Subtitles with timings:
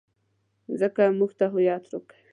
[0.67, 2.17] مځکه موږ ته هویت راکوي.